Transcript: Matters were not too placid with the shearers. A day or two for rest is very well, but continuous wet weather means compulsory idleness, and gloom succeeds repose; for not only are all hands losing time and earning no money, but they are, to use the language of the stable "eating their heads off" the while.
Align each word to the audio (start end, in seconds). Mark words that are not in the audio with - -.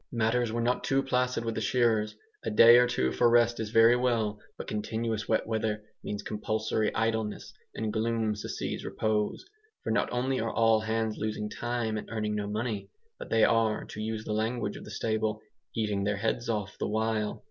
Matters 0.11 0.51
were 0.51 0.63
not 0.63 0.83
too 0.83 1.03
placid 1.03 1.45
with 1.45 1.53
the 1.53 1.61
shearers. 1.61 2.15
A 2.43 2.49
day 2.49 2.77
or 2.77 2.87
two 2.87 3.11
for 3.11 3.29
rest 3.29 3.59
is 3.59 3.69
very 3.69 3.95
well, 3.95 4.39
but 4.57 4.65
continuous 4.65 5.27
wet 5.29 5.45
weather 5.45 5.83
means 6.03 6.23
compulsory 6.23 6.91
idleness, 6.95 7.53
and 7.75 7.93
gloom 7.93 8.33
succeeds 8.35 8.83
repose; 8.83 9.45
for 9.83 9.91
not 9.91 10.11
only 10.11 10.39
are 10.39 10.49
all 10.51 10.79
hands 10.79 11.17
losing 11.19 11.51
time 11.51 11.99
and 11.99 12.09
earning 12.09 12.33
no 12.33 12.47
money, 12.47 12.89
but 13.19 13.29
they 13.29 13.43
are, 13.43 13.85
to 13.85 14.01
use 14.01 14.25
the 14.25 14.33
language 14.33 14.75
of 14.75 14.85
the 14.85 14.89
stable 14.89 15.39
"eating 15.75 16.03
their 16.03 16.17
heads 16.17 16.49
off" 16.49 16.79
the 16.79 16.87
while. 16.89 17.39